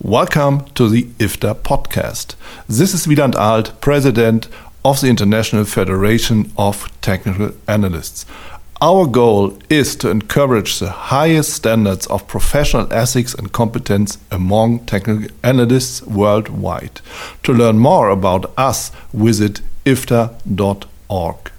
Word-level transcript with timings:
Welcome 0.00 0.64
to 0.76 0.88
the 0.88 1.06
IFTA 1.18 1.56
podcast. 1.56 2.36
This 2.68 2.94
is 2.94 3.08
Wieland 3.08 3.34
Arlt, 3.34 3.80
President 3.80 4.46
of 4.84 5.00
the 5.00 5.08
International 5.08 5.64
Federation 5.64 6.52
of 6.56 6.88
Technical 7.00 7.50
Analysts. 7.66 8.24
Our 8.80 9.08
goal 9.08 9.58
is 9.68 9.96
to 9.96 10.08
encourage 10.08 10.78
the 10.78 10.90
highest 10.90 11.52
standards 11.52 12.06
of 12.06 12.28
professional 12.28 12.92
ethics 12.92 13.34
and 13.34 13.50
competence 13.50 14.18
among 14.30 14.86
technical 14.86 15.36
analysts 15.42 16.00
worldwide. 16.02 17.00
To 17.42 17.52
learn 17.52 17.80
more 17.80 18.08
about 18.08 18.52
us, 18.56 18.92
visit 19.12 19.62
ifta.org. 19.84 21.50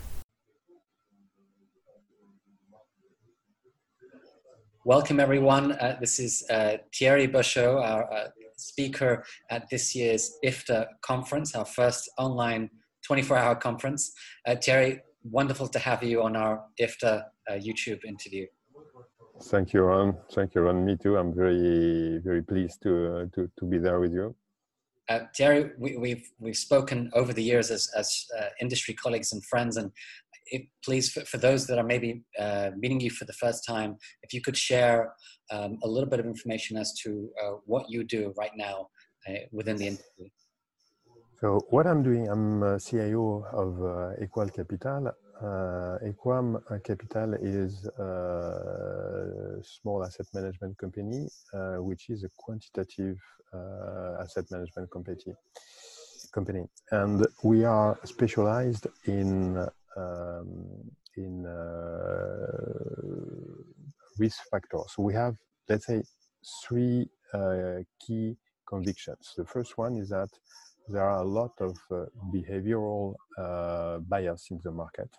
Welcome, 4.89 5.19
everyone. 5.19 5.73
Uh, 5.73 5.97
this 5.99 6.17
is 6.17 6.43
uh, 6.49 6.77
Thierry 6.91 7.27
Béchu, 7.27 7.79
our 7.79 8.11
uh, 8.11 8.29
speaker 8.57 9.23
at 9.51 9.69
this 9.69 9.95
year's 9.95 10.39
IFTA 10.43 10.87
conference, 11.03 11.53
our 11.53 11.63
first 11.63 12.09
online 12.17 12.71
24 13.05 13.37
hour 13.37 13.55
conference. 13.55 14.11
Uh, 14.47 14.55
Thierry, 14.55 14.99
wonderful 15.21 15.67
to 15.67 15.77
have 15.77 16.01
you 16.01 16.23
on 16.23 16.35
our 16.35 16.63
IFTA 16.81 17.21
uh, 17.21 17.53
YouTube 17.53 18.03
interview. 18.03 18.47
Thank 19.43 19.73
you, 19.73 19.81
Ron. 19.81 20.17
Thank 20.31 20.55
you, 20.55 20.61
Ron. 20.61 20.83
Me 20.83 20.97
too. 20.97 21.17
I'm 21.17 21.35
very, 21.35 22.17
very 22.25 22.41
pleased 22.41 22.81
to, 22.81 23.15
uh, 23.15 23.25
to, 23.35 23.47
to 23.59 23.65
be 23.65 23.77
there 23.77 23.99
with 23.99 24.11
you. 24.11 24.35
Uh, 25.07 25.19
Thierry, 25.37 25.69
we, 25.77 25.91
have 25.91 26.01
we've, 26.01 26.31
we've 26.39 26.57
spoken 26.57 27.11
over 27.13 27.31
the 27.31 27.43
years 27.43 27.69
as, 27.69 27.91
as 27.95 28.25
uh, 28.39 28.45
industry 28.59 28.95
colleagues 28.95 29.33
and 29.33 29.45
friends, 29.45 29.77
and 29.77 29.91
it, 30.51 30.63
please, 30.83 31.11
for, 31.11 31.21
for, 31.25 31.37
those 31.37 31.67
that 31.67 31.77
are 31.77 31.83
maybe 31.83 32.23
uh, 32.37 32.71
meeting 32.77 32.99
you 32.99 33.09
for 33.09 33.25
the 33.25 33.33
first 33.33 33.65
time, 33.65 33.97
if 34.23 34.33
you 34.33 34.41
could 34.41 34.57
share 34.57 35.13
um, 35.51 35.77
a 35.83 35.87
little 35.87 36.09
bit 36.09 36.19
of 36.19 36.25
information 36.25 36.77
as 36.77 36.93
to 37.03 37.29
uh, 37.41 37.51
what 37.65 37.89
you 37.89 38.03
do 38.03 38.33
right 38.37 38.51
now 38.55 38.87
uh, 39.27 39.33
within 39.51 39.77
the 39.77 39.87
industry. 39.87 40.31
So 41.39 41.61
what 41.69 41.87
I'm 41.87 42.03
doing, 42.03 42.27
I'm 42.27 42.63
uh, 42.63 42.79
CIO 42.79 43.45
of 43.53 43.81
uh, 43.81 44.25
Equam 44.25 44.53
Capital. 44.53 45.07
Uh, 45.41 45.97
Equam 46.03 46.61
Capital 46.83 47.33
is 47.35 47.85
a 47.97 49.61
small 49.63 50.03
asset 50.03 50.25
management 50.33 50.77
company, 50.77 51.27
which 51.77 52.09
is 52.09 52.25
a 52.25 52.29
quantitative 52.37 53.17
asset 54.21 54.45
management 54.51 54.91
company 54.91 55.15
company 56.31 56.63
and 56.91 57.25
we 57.43 57.63
are 57.63 57.97
specialized 58.03 58.87
in 59.05 59.67
um, 59.99 60.49
in 61.17 61.45
uh, 61.45 61.59
risk 64.17 64.39
factors. 64.51 64.87
So 64.95 65.03
we 65.03 65.13
have, 65.13 65.35
let's 65.67 65.87
say, 65.87 66.01
three 66.63 67.09
uh, 67.33 67.79
key 67.99 68.37
convictions. 68.67 69.33
The 69.35 69.45
first 69.45 69.77
one 69.77 69.97
is 69.97 70.09
that 70.09 70.29
there 70.87 71.03
are 71.03 71.21
a 71.21 71.27
lot 71.39 71.51
of 71.59 71.77
uh, 71.91 72.05
behavioral 72.33 73.15
bias 74.07 74.47
in 74.51 74.59
the 74.63 74.71
market. 74.71 75.09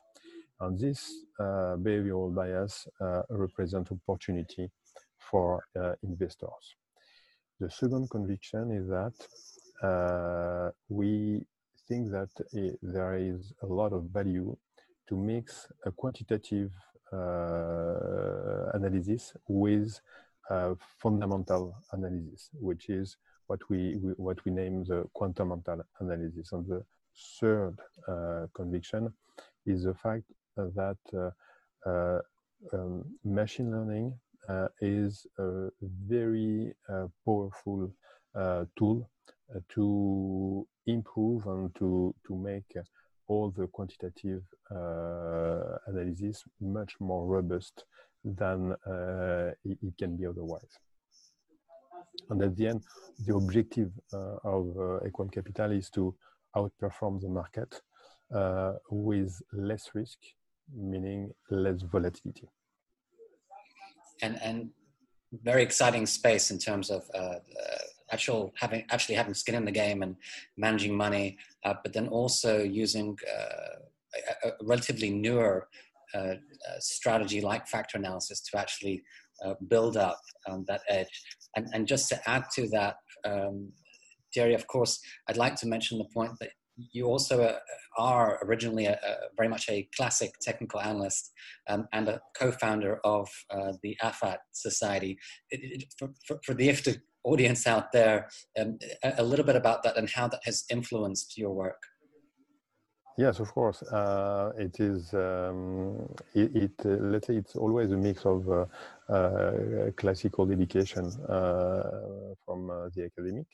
And 0.60 0.78
this 0.78 1.00
behavioral 1.38 2.34
bias 2.34 2.86
represents 3.30 3.90
opportunity 3.92 4.70
for 5.18 5.64
investors. 6.02 6.76
The 7.60 7.70
second 7.70 8.08
conviction 8.10 8.70
is 8.72 8.88
that 8.88 9.14
uh, 9.82 10.70
we 10.88 11.46
think 11.88 12.10
that 12.10 12.30
uh, 12.40 12.76
there 12.82 13.16
is 13.16 13.52
a 13.62 13.66
lot 13.66 13.92
of 13.92 14.04
value 14.04 14.56
to 15.10 15.16
mix 15.16 15.66
a 15.84 15.90
quantitative 15.90 16.70
uh, 17.12 18.70
analysis 18.74 19.34
with 19.48 20.00
a 20.48 20.76
fundamental 20.98 21.74
analysis, 21.92 22.50
which 22.54 22.88
is 22.88 23.16
what 23.48 23.60
we, 23.68 23.96
we, 23.96 24.12
what 24.12 24.42
we 24.44 24.52
name 24.52 24.84
the 24.84 25.04
quantamental 25.14 25.82
analysis. 25.98 26.52
And 26.52 26.64
the 26.66 26.84
third 27.40 27.76
uh, 28.08 28.46
conviction 28.54 29.12
is 29.66 29.82
the 29.82 29.94
fact 29.94 30.24
that 30.56 30.98
uh, 31.12 31.88
uh, 31.88 32.20
um, 32.72 33.04
machine 33.24 33.72
learning 33.72 34.14
is 34.80 35.26
a 35.38 35.68
very 36.06 36.72
powerful 37.24 37.92
tool 38.76 39.10
to 39.68 40.66
improve 40.86 41.46
and 41.46 41.74
to, 41.76 42.14
to 42.26 42.36
make 42.36 42.76
all 43.30 43.48
the 43.56 43.66
quantitative 43.68 44.42
uh, 44.72 45.76
analysis 45.86 46.42
much 46.60 46.92
more 46.98 47.24
robust 47.26 47.84
than 48.24 48.72
uh, 48.72 49.50
it, 49.64 49.78
it, 49.86 49.94
can 49.96 50.16
be 50.16 50.26
otherwise. 50.26 50.74
And 52.28 52.42
at 52.42 52.56
the 52.56 52.66
end, 52.66 52.82
the 53.26 53.34
objective 53.36 53.90
uh, 54.12 54.56
of 54.56 54.64
uh, 54.78 55.28
Capital 55.32 55.70
is 55.70 55.88
to 55.90 56.14
outperform 56.56 57.20
the 57.20 57.28
market 57.28 57.80
uh, 58.34 58.72
with 58.90 59.40
less 59.52 59.84
risk, 59.94 60.18
meaning 60.74 61.32
less 61.50 61.82
volatility. 61.82 62.48
And, 64.22 64.38
and 64.42 64.70
very 65.32 65.62
exciting 65.62 66.06
space 66.06 66.50
in 66.50 66.58
terms 66.58 66.90
of 66.90 67.02
uh, 67.14 67.38
actual 68.12 68.52
having 68.56 68.84
actually 68.90 69.14
having 69.14 69.34
skin 69.34 69.54
in 69.54 69.64
the 69.64 69.72
game 69.72 70.02
and 70.02 70.16
managing 70.56 70.96
money, 70.96 71.38
uh, 71.64 71.74
but 71.82 71.92
then 71.92 72.08
also 72.08 72.62
using 72.62 73.16
uh, 73.28 73.78
a, 74.44 74.48
a, 74.48 74.52
relatively 74.62 75.10
newer 75.10 75.68
uh, 76.14 76.18
uh, 76.18 76.34
strategy 76.78 77.40
like 77.40 77.68
factor 77.68 77.98
analysis 77.98 78.40
to 78.40 78.58
actually 78.58 79.02
build 79.68 79.96
up 79.96 80.20
um, 80.48 80.66
that 80.68 80.82
edge. 80.88 81.22
And, 81.56 81.66
and 81.72 81.86
just 81.86 82.10
to 82.10 82.28
add 82.28 82.44
to 82.56 82.68
that, 82.70 82.96
um, 83.24 83.72
of 84.36 84.66
course, 84.66 85.00
I'd 85.28 85.38
like 85.38 85.56
to 85.56 85.66
mention 85.66 85.96
the 85.96 86.04
point 86.12 86.32
that 86.40 86.50
you 86.92 87.06
also 87.06 87.56
are 87.98 88.38
originally 88.44 88.86
a, 88.86 88.92
a, 88.92 89.16
very 89.36 89.48
much 89.48 89.68
a 89.68 89.88
classic 89.96 90.32
technical 90.40 90.80
analyst 90.80 91.32
um, 91.68 91.86
and 91.92 92.08
a 92.08 92.20
co-founder 92.36 93.00
of 93.04 93.28
uh, 93.50 93.72
the 93.82 93.96
AFAT 94.02 94.38
Society. 94.52 95.18
It, 95.50 95.60
it, 95.62 95.94
for, 95.98 96.10
for, 96.26 96.40
for, 96.44 96.54
the 96.54 96.68
audience 97.24 97.66
out 97.66 97.92
there 97.92 98.28
um, 98.58 98.78
a, 99.02 99.22
little 99.22 99.44
bit 99.44 99.56
about 99.56 99.82
that 99.82 99.96
and 99.96 100.08
how 100.08 100.28
that 100.28 100.40
has 100.44 100.64
influenced 100.70 101.36
your 101.36 101.50
work. 101.50 101.82
Yes, 103.18 103.38
of 103.38 103.52
course. 103.52 103.82
Uh, 103.82 104.52
it 104.56 104.80
is. 104.80 105.12
Um, 105.12 106.08
it, 106.34 106.56
it 106.56 106.72
uh, 106.86 106.96
let's 107.12 107.26
say 107.26 107.36
it's 107.36 107.56
always 107.56 107.90
a 107.90 107.96
mix 107.96 108.24
of 108.24 108.48
uh, 108.48 108.64
uh 109.12 109.90
classical 109.96 110.50
education 110.50 111.06
uh, 111.28 112.34
from 112.44 112.70
uh, 112.70 112.88
the 112.94 113.04
academic, 113.04 113.46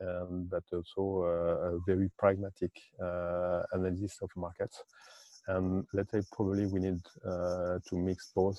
um, 0.00 0.48
but 0.50 0.64
also 0.72 1.22
a 1.22 1.78
very 1.86 2.10
pragmatic 2.18 2.72
analysis 3.72 4.18
of 4.22 4.30
markets. 4.34 4.82
And 5.46 5.86
let's 5.92 6.10
say 6.10 6.22
probably 6.32 6.66
we 6.66 6.80
need 6.80 7.00
to 7.22 7.92
mix 7.92 8.32
both 8.34 8.58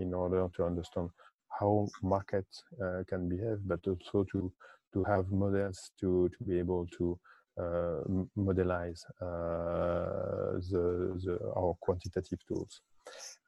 in 0.00 0.12
order 0.12 0.48
to 0.56 0.64
understand 0.64 1.10
how 1.58 1.88
markets 2.02 2.62
uh, 2.82 3.02
can 3.08 3.28
behave, 3.28 3.58
but 3.64 3.80
also 3.86 4.24
to 4.32 4.52
to 4.92 5.04
have 5.04 5.30
models 5.30 5.90
to 6.00 6.28
to 6.30 6.44
be 6.44 6.58
able 6.58 6.86
to 6.98 7.18
uh, 7.58 8.02
modelize 8.36 9.02
uh, 9.20 10.60
the, 10.70 11.18
the, 11.24 11.38
our 11.56 11.74
quantitative 11.80 12.38
tools. 12.46 12.80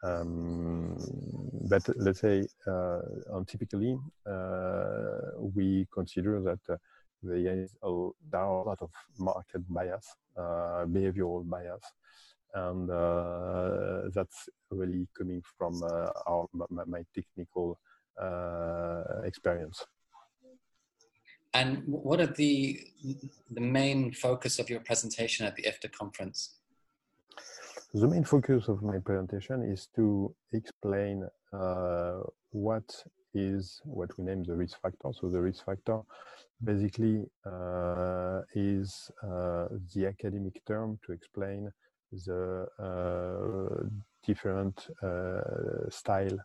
Um, 0.02 0.96
but 1.68 1.88
let's 1.96 2.20
say, 2.20 2.44
uh, 2.66 3.00
typically, 3.46 3.96
uh, 4.26 5.18
we 5.38 5.86
consider 5.92 6.40
that 6.40 6.58
uh, 6.68 6.76
there, 7.22 7.60
is 7.62 7.76
a, 7.84 8.08
there 8.32 8.40
are 8.40 8.62
a 8.62 8.64
lot 8.64 8.78
of 8.82 8.90
market 9.18 9.62
bias, 9.68 10.08
uh, 10.36 10.86
behavioral 10.86 11.48
bias, 11.48 11.84
and 12.54 12.88
that's 14.12 14.48
really 14.70 15.06
coming 15.16 15.40
from 15.56 15.82
our 16.26 16.46
my, 16.52 16.82
my 16.84 17.04
technical 17.14 17.78
experience. 19.24 19.84
And 21.52 21.82
what 21.86 22.20
are 22.20 22.26
the 22.26 22.80
the 23.50 23.60
main 23.60 24.12
focus 24.12 24.58
of 24.58 24.70
your 24.70 24.80
presentation 24.80 25.46
at 25.46 25.56
the 25.56 25.64
IFTA 25.64 25.90
conference? 25.90 26.60
The 27.92 28.06
main 28.06 28.22
focus 28.22 28.68
of 28.68 28.82
my 28.82 28.98
presentation 28.98 29.64
is 29.64 29.88
to 29.96 30.32
explain 30.52 31.28
uh, 31.52 32.20
what 32.50 32.88
is 33.34 33.80
what 33.84 34.16
we 34.16 34.24
name 34.24 34.44
the 34.44 34.54
risk 34.54 34.80
factor. 34.80 35.10
So 35.12 35.28
the 35.28 35.40
risk 35.40 35.64
factor 35.64 36.00
basically 36.62 37.24
uh, 37.44 38.42
is 38.54 39.10
uh, 39.22 39.68
the 39.92 40.06
academic 40.06 40.64
term 40.66 41.00
to 41.04 41.12
explain 41.12 41.72
the 42.12 42.66
uh, 42.78 43.86
different 44.24 44.88
uh, 45.02 45.88
style 45.88 46.38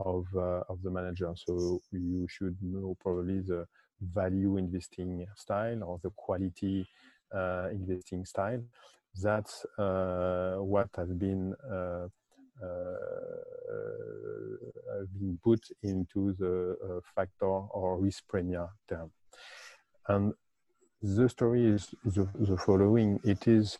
of 0.00 0.26
uh, 0.34 0.62
of 0.68 0.82
the 0.82 0.90
manager. 0.90 1.32
So 1.36 1.80
you 1.92 2.26
should 2.28 2.56
know 2.62 2.96
probably 3.00 3.40
the 3.40 3.66
value 4.00 4.56
investing 4.56 5.26
style 5.34 5.82
or 5.84 5.98
the 6.02 6.10
quality 6.10 6.86
uh, 7.34 7.68
investing 7.72 8.24
style. 8.24 8.62
That's 9.22 9.64
uh, 9.78 10.56
what 10.58 10.88
has 10.96 11.08
been 11.12 11.54
uh, 11.70 12.08
been 15.18 15.38
put 15.42 15.60
into 15.82 16.34
the 16.38 16.76
uh, 16.84 17.00
factor 17.14 17.46
or 17.46 17.98
risk 17.98 18.24
premia 18.32 18.68
term. 18.88 19.10
And 20.08 20.32
the 21.02 21.28
story 21.28 21.66
is 21.66 21.94
the, 22.04 22.28
the 22.34 22.56
following. 22.56 23.20
It 23.24 23.46
is 23.46 23.78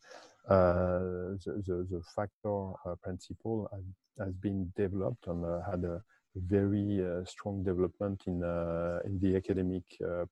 uh, 0.49 1.35
the, 1.45 1.63
the, 1.67 1.87
the, 1.91 2.03
factor 2.15 2.73
principle 3.03 3.69
has, 3.73 3.83
has, 4.19 4.35
been 4.35 4.73
developed 4.77 5.27
and 5.27 5.45
uh, 5.45 5.61
had 5.71 5.85
a 5.85 6.03
very 6.35 7.05
uh, 7.05 7.25
strong 7.25 7.63
development 7.63 8.23
in, 8.27 8.43
uh, 8.43 8.99
in 9.05 9.19
the 9.21 9.37
academic 9.37 9.85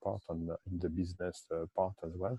part 0.02 0.22
and 0.28 0.50
in 0.70 0.78
the 0.78 0.88
business 0.88 1.46
part 1.74 1.94
as 2.04 2.12
well. 2.16 2.38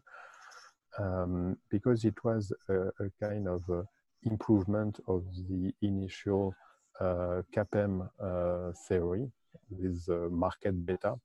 Um, 0.98 1.58
because 1.70 2.06
it 2.06 2.24
was 2.24 2.54
a, 2.70 2.88
a 3.04 3.10
kind 3.20 3.48
of 3.48 3.64
improvement 4.24 5.00
of 5.08 5.24
the 5.50 5.74
initial 5.82 6.56
CAPM 7.02 8.10
theory 8.88 9.30
with 9.70 10.08
market 10.32 10.86
beta 10.86 11.16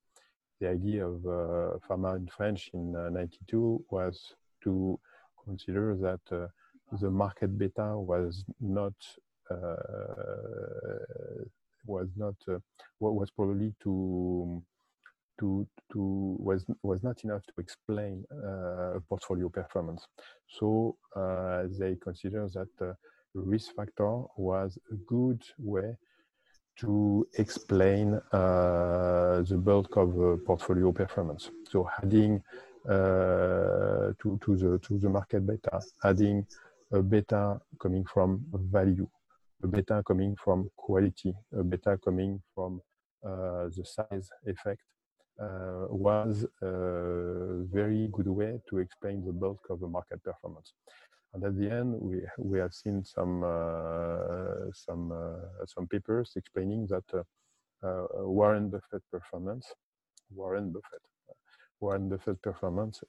the 0.61 0.69
idea 0.69 1.07
of 1.07 1.27
uh, 1.27 1.79
Fama 1.89 2.15
and 2.15 2.31
French 2.31 2.71
in 2.75 2.95
uh, 2.95 3.09
92 3.09 3.85
was 3.91 4.35
to 4.63 5.01
consider 5.45 5.97
that 5.97 6.21
uh, 6.37 6.49
the 7.01 7.11
market 7.11 7.57
beta 7.57 7.97
was 7.97 8.45
not 8.61 8.93
uh, 8.93 9.21
was 11.87 12.09
not 12.17 12.35
uh, 12.49 12.59
was 13.01 13.31
probably 13.31 13.75
to 13.83 14.63
to 15.39 15.67
to 15.93 16.37
was 16.39 16.65
was 16.83 17.03
not 17.03 17.25
enough 17.25 17.43
to 17.47 17.53
explain 17.59 18.25
uh, 18.31 19.01
portfolio 19.09 19.49
performance. 19.49 20.07
So 20.49 20.97
they 21.79 21.97
consider 21.97 22.49
that 22.49 22.97
risk 23.35 23.75
factor 23.75 24.23
was 24.37 24.79
a 24.91 24.97
good 25.07 25.43
way 25.59 25.97
to 26.81 27.27
explain 27.35 28.15
uh, 28.33 29.43
the 29.43 29.59
bulk 29.59 29.97
of 29.97 30.19
uh, 30.19 30.37
portfolio 30.47 30.93
performance. 30.93 31.51
So 31.69 31.89
adding 32.03 32.43
uh, 32.89 34.13
to, 34.19 34.39
to, 34.43 34.57
the, 34.57 34.79
to 34.79 34.99
the 34.99 35.09
market 35.09 35.47
beta, 35.47 35.81
adding 36.03 36.47
a 36.93 37.03
beta 37.03 37.61
coming 37.79 38.05
from 38.05 38.43
value, 38.53 39.07
a 39.63 39.67
beta 39.67 40.03
coming 40.07 40.37
from 40.43 40.71
quality, 40.77 41.35
a 41.59 41.63
beta 41.63 41.99
coming 42.05 42.41
from 42.55 42.81
uh, 43.25 43.69
the 43.77 43.85
size 43.85 44.31
effect 44.47 44.81
uh, 45.41 45.87
was 45.89 46.47
a 46.63 47.65
very 47.73 48.09
good 48.13 48.27
way 48.27 48.61
to 48.69 48.79
explain 48.79 49.25
the 49.25 49.33
bulk 49.33 49.61
of 49.71 49.81
the 49.81 49.87
market 49.87 50.23
performance. 50.23 50.73
And 51.33 51.45
at 51.45 51.57
the 51.59 51.71
end, 51.71 51.95
we 52.01 52.23
we 52.39 52.59
have 52.59 52.75
seen 52.75 53.05
some 53.05 53.45
uh, 53.45 54.71
some 54.73 55.13
uh, 55.13 55.65
some 55.67 55.87
papers 55.87 56.33
explaining 56.37 56.89
that 56.89 57.05
uh, 57.15 57.23
Warren 58.15 58.69
Buffett 58.69 59.03
performance, 59.13 59.67
Warren 60.35 60.73
Buffett, 60.73 61.03
Warren 61.81 62.09
Buffett 62.09 62.43
performance 62.43 63.01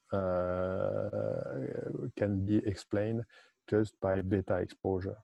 can 2.17 2.45
be 2.45 2.57
explained 2.65 3.23
just 3.69 3.99
by 4.01 4.21
beta 4.21 4.57
exposure. 4.57 5.17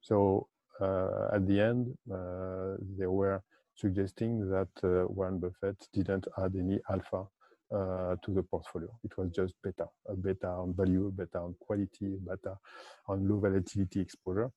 So 0.00 0.48
uh, 0.50 0.51
at 0.80 1.46
the 1.46 1.60
end, 1.60 1.96
uh, 2.12 2.76
they 2.98 3.06
were 3.06 3.42
suggesting 3.74 4.48
that 4.50 4.68
uh, 4.84 5.06
Warren 5.08 5.38
Buffett 5.38 5.76
didn't 5.92 6.26
add 6.38 6.54
any 6.56 6.80
alpha 6.90 7.26
uh, 7.72 8.16
to 8.22 8.30
the 8.32 8.42
portfolio. 8.42 8.90
It 9.02 9.16
was 9.16 9.30
just 9.30 9.54
beta, 9.62 9.88
a 10.08 10.14
beta 10.14 10.48
on 10.48 10.74
value, 10.74 11.10
beta 11.14 11.38
on 11.38 11.54
quality, 11.58 12.18
beta 12.26 12.58
on 13.08 13.28
low 13.28 13.38
volatility 13.38 14.00
exposure. 14.00 14.50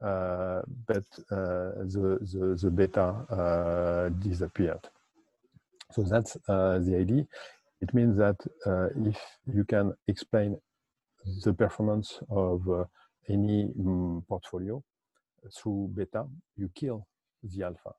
Uh, 0.00 0.62
but 0.86 1.04
uh, 1.32 1.74
the, 1.92 2.18
the, 2.32 2.58
the 2.62 2.70
beta 2.70 3.02
uh, 3.02 4.08
disappeared. 4.10 4.88
So 5.92 6.02
that's 6.02 6.36
uh, 6.48 6.78
the 6.78 6.96
idea. 6.96 7.26
It 7.80 7.94
means 7.94 8.16
that 8.18 8.36
uh, 8.66 8.88
if 9.08 9.18
you 9.52 9.64
can 9.64 9.94
explain 10.06 10.56
the 11.44 11.52
performance 11.52 12.20
of 12.30 12.86
any 13.28 13.64
um, 13.80 14.24
portfolio 14.28 14.82
through 15.54 15.90
beta, 15.94 16.26
you 16.56 16.70
kill 16.74 17.06
the 17.42 17.64
alpha. 17.64 17.92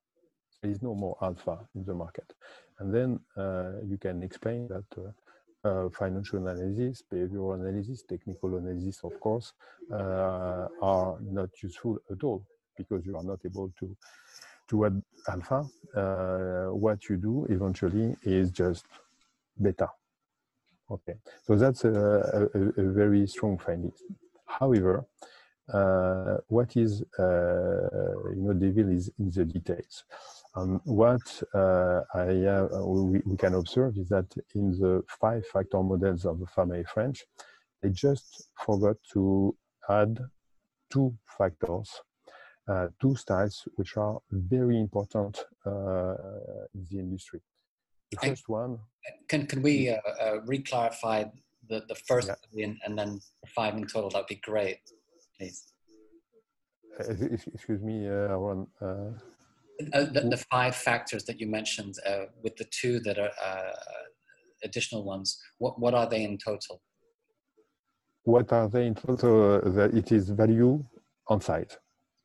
There 0.62 0.72
is 0.72 0.82
no 0.82 0.94
more 0.94 1.18
alpha 1.22 1.60
in 1.76 1.86
the 1.86 1.94
market. 1.94 2.34
And 2.80 2.94
then 2.94 3.20
uh, 3.38 3.82
you 3.86 3.98
can 3.98 4.24
explain 4.24 4.68
that 4.68 4.86
uh, 4.98 5.68
uh, 5.68 5.90
financial 5.90 6.40
analysis, 6.40 7.04
behavioral 7.12 7.56
analysis, 7.56 8.04
technical 8.04 8.58
analysis, 8.58 9.02
of 9.04 9.20
course, 9.20 9.54
are 9.92 11.18
not 11.22 11.50
useful 11.62 11.98
at 12.12 12.24
all 12.24 12.46
because 12.78 13.06
you 13.06 13.16
are 13.18 13.24
not 13.24 13.40
able 13.46 13.72
to 13.80 13.96
to 14.70 14.86
add 14.86 15.02
alpha. 15.28 15.64
what 16.72 17.10
you 17.10 17.18
do 17.18 17.46
eventually 17.50 18.16
is 18.24 18.52
just 18.52 18.86
beta. 19.60 19.90
Okay, 20.92 21.16
so 21.46 21.56
that's 21.56 21.84
a, 21.86 22.50
a, 22.56 22.82
a 22.82 22.84
very 22.92 23.28
strong 23.28 23.58
finding. 23.58 23.92
However, 24.46 25.06
uh, 25.74 26.38
what 26.48 26.76
is 26.76 27.04
uh, 27.18 28.30
you 28.36 28.44
know 28.44 28.54
devil 28.54 28.92
is 28.92 29.12
in 29.20 29.30
the 29.32 29.46
details. 29.46 30.04
Um, 30.56 30.82
what 30.84 31.44
uh, 31.54 32.02
I, 32.14 32.64
we, 32.82 33.22
we, 33.26 33.38
can 33.38 33.54
observe 33.54 33.98
is 33.98 34.10
that 34.10 34.26
in 34.56 34.72
the 34.72 35.04
five 35.22 35.46
factor 35.46 35.82
models 35.84 36.26
of 36.26 36.40
the 36.40 36.48
Fama 36.48 36.84
French, 36.86 37.24
they 37.82 37.90
just 37.90 38.50
forgot 38.66 38.98
to 39.14 39.56
add 39.90 40.20
two 40.92 41.16
factors, 41.38 41.90
uh, 42.68 42.88
two 43.02 43.16
styles, 43.16 43.68
which 43.76 43.96
are 43.98 44.20
very 44.32 44.80
important 44.80 45.46
uh, 45.66 46.16
in 46.74 46.86
the 46.90 47.00
industry. 47.00 47.42
The 48.12 48.18
first 48.18 48.46
I, 48.50 48.52
one. 48.52 48.80
Can, 49.28 49.46
can 49.46 49.62
we 49.62 49.90
uh, 49.90 49.98
uh, 50.22 50.42
re-clarify 50.46 51.26
the, 51.70 51.84
the 51.88 51.96
first 51.96 52.30
yeah. 52.52 52.66
and, 52.66 52.78
and 52.86 52.98
then 52.98 53.20
five 53.56 53.76
in 53.76 53.86
total? 53.86 54.10
That'd 54.10 54.28
be 54.28 54.36
great, 54.36 54.80
please. 55.40 55.74
Uh, 57.00 57.14
excuse 57.54 57.82
me, 57.82 58.06
Aaron. 58.06 58.68
Uh, 58.82 59.12
the, 59.80 60.28
the, 60.30 60.46
five 60.52 60.76
factors 60.76 61.24
that 61.24 61.40
you 61.40 61.48
mentioned, 61.48 61.96
uh, 62.06 62.26
with 62.44 62.58
the 62.58 62.66
two 62.66 63.00
that 63.00 63.18
are 63.18 63.32
uh, 63.44 63.72
additional 64.64 65.06
ones, 65.06 65.40
what, 65.58 65.80
what 65.80 65.94
are 65.94 66.08
they 66.10 66.24
in 66.24 66.38
total? 66.38 66.82
What 68.24 68.52
are 68.52 68.68
they 68.68 68.88
in 68.88 68.96
total? 68.96 69.56
Uh, 69.56 69.70
that 69.70 69.94
it 69.94 70.12
is 70.12 70.30
value 70.30 70.84
on 71.30 71.40
site. 71.40 71.78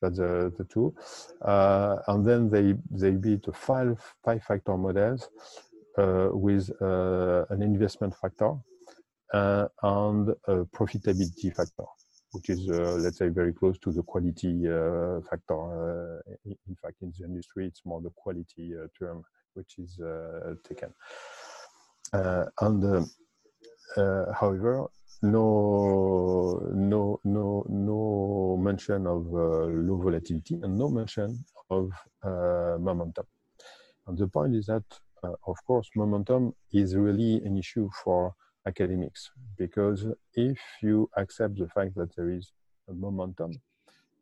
That's 0.03 0.19
the, 0.19 0.53
the 0.59 0.65
two. 0.65 0.93
Uh, 1.41 1.99
and 2.09 2.27
then 2.27 2.51
they, 2.51 2.75
they 2.91 3.13
beat 3.13 3.45
five, 3.55 4.03
five 4.25 4.43
factor 4.43 4.77
models 4.77 5.29
uh, 5.97 6.29
with 6.33 6.69
an 6.81 7.63
investment 7.63 8.15
factor 8.21 8.55
and 9.33 10.29
a 10.49 10.65
profitability 10.77 11.55
factor 11.55 11.85
which 12.35 12.51
is, 12.51 12.69
uh, 12.69 12.97
let's 12.99 13.19
say, 13.19 13.29
very 13.29 13.53
close 13.53 13.79
to 13.79 13.93
the 13.93 14.03
quality 14.03 14.69
uh, 14.69 15.21
factor. 15.31 16.19
Uh, 16.19 16.21
in 16.45 16.77
fact, 16.83 16.97
in 17.03 17.13
the 17.17 17.25
industry, 17.25 17.67
it's 17.67 17.83
more 17.85 18.01
the 18.03 18.11
quality 18.11 18.75
uh, 18.77 18.89
term 18.99 19.23
which 19.55 19.79
is 19.79 20.01
uh, 20.01 20.55
taken. 20.69 20.93
Uh, 22.13 22.45
and 22.61 23.09
however, 24.35 24.87
no, 25.23 26.69
no, 26.75 27.21
no, 27.25 27.65
no 27.69 28.59
mention 28.61 29.07
of 29.07 29.27
low 29.27 29.97
volatility 30.03 30.59
and 30.63 30.77
no 30.77 30.89
mention 30.89 31.45
of 31.71 31.91
momentum. 32.81 33.27
And 34.07 34.19
the 34.19 34.27
point 34.27 34.57
is 34.57 34.67
that, 34.67 34.85
of 35.23 35.57
course, 35.67 35.89
momentum 35.95 36.53
is 36.73 36.97
really 36.97 37.37
an 37.45 37.57
issue 37.57 37.89
for 38.03 38.35
academics 38.67 39.31
because 39.59 40.07
if 40.35 40.59
you 40.83 41.09
accept 41.17 41.59
the 41.59 41.69
fact 41.69 41.95
that 41.95 42.15
there 42.17 42.31
is 42.31 42.53
a 42.89 42.93
momentum 42.93 43.53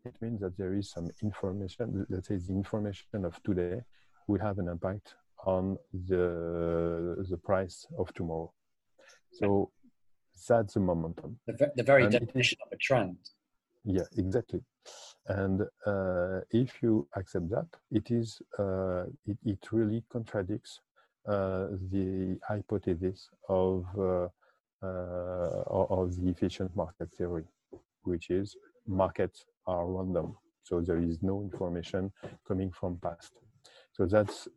it 0.05 0.15
means 0.21 0.41
that 0.41 0.57
there 0.57 0.75
is 0.75 0.91
some 0.91 1.09
information 1.23 2.07
let's 2.11 2.29
say 2.29 2.37
the 2.37 2.53
information 2.53 3.25
of 3.25 3.41
today 3.43 3.81
will 4.27 4.41
have 4.41 4.59
an 4.59 4.69
impact 4.69 5.15
on 5.45 5.77
the 6.09 7.25
the 7.29 7.37
price 7.37 7.87
of 7.99 8.13
tomorrow. 8.15 8.53
So 9.33 9.71
that's 10.49 10.75
the 10.75 10.81
momentum. 10.81 11.39
The, 11.47 11.73
the 11.77 11.83
very 11.83 12.05
and 12.05 12.13
definition 12.13 12.59
of 12.65 12.73
a 12.73 12.77
trend. 12.77 13.17
Yeah 13.85 14.05
exactly. 14.17 14.63
And 15.27 15.63
uh, 15.87 16.41
if 16.51 16.83
you 16.83 17.09
accept 17.17 17.51
that 17.51 17.69
it 17.91 18.11
is 18.11 18.41
uh, 18.59 19.05
it, 19.27 19.39
it 19.45 19.73
really 19.73 20.05
contradicts 20.11 20.81
the 21.27 22.39
hypothesis 22.47 23.29
of 23.49 23.85
uh, 23.99 24.29
uh, 24.83 25.63
of 25.69 26.17
the 26.17 26.29
efficient 26.29 26.75
market 26.75 27.09
theory, 27.17 27.45
which 28.03 28.31
is 28.31 28.57
markets 28.87 29.45
are 29.67 29.87
random, 29.87 30.37
so 30.65 30.81
there 30.81 30.99
is 30.99 31.23
no 31.23 31.41
information 31.43 32.11
coming 32.49 32.71
from 32.73 32.99
past. 32.99 33.33
So 33.93 34.07
that's 34.07 34.49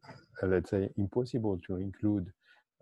uh, 0.41 0.47
let's 0.47 0.71
say 0.71 0.89
impossible 0.97 1.59
to 1.67 1.75
include 1.75 2.31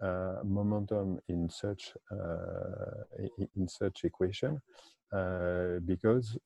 uh, 0.02 0.38
momentum 0.44 1.20
in 1.28 1.50
such 1.50 1.94
uh, 2.12 3.04
in 3.58 3.68
such 3.68 4.04
equation 4.04 4.62
uh, 5.12 5.80
because 5.86 6.38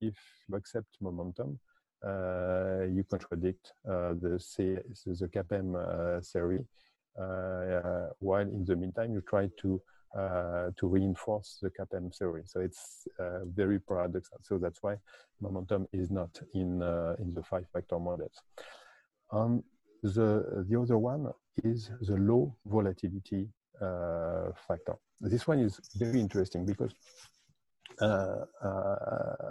if 0.00 0.16
you 0.48 0.56
accept 0.56 0.88
momentum, 1.00 1.58
uh, 1.58 1.73
you 2.02 3.04
contradict 3.08 3.72
uh, 3.88 4.14
the, 4.20 4.38
C, 4.38 4.76
the 5.06 5.28
CAPM 5.28 5.74
uh, 5.74 6.20
theory 6.20 6.64
while 8.18 8.48
in 8.48 8.64
the 8.64 8.76
meantime 8.76 9.12
you 9.12 9.20
try 9.20 9.48
to 9.60 9.80
uh, 10.16 10.70
to 10.76 10.86
reinforce 10.86 11.58
the 11.60 11.70
CAPM 11.70 12.16
theory. 12.16 12.42
So 12.46 12.60
it's 12.60 13.08
uh, 13.18 13.44
very 13.46 13.80
paradoxical. 13.80 14.38
So 14.42 14.58
that's 14.58 14.82
why 14.82 14.96
momentum 15.40 15.88
is 15.92 16.10
not 16.10 16.40
in 16.54 16.82
uh, 16.82 17.16
in 17.18 17.34
the 17.34 17.42
five 17.42 17.66
factor 17.72 17.98
models. 17.98 18.36
Um, 19.32 19.64
the 20.02 20.64
the 20.68 20.80
other 20.80 20.98
one 20.98 21.32
is 21.64 21.90
the 22.02 22.16
low 22.16 22.56
volatility 22.66 23.48
uh, 23.80 24.50
factor. 24.68 24.94
This 25.20 25.46
one 25.46 25.58
is 25.60 25.80
very 25.96 26.20
interesting 26.20 26.64
because 26.64 26.92
uh, 28.00 28.44
uh, 28.62 29.50